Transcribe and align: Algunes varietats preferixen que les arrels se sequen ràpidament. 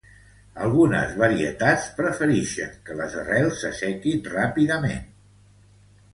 Algunes 0.67 1.11
varietats 1.23 1.85
preferixen 1.97 2.73
que 2.89 2.97
les 3.03 3.19
arrels 3.25 3.61
se 3.67 3.73
sequen 3.83 4.27
ràpidament. 4.33 5.07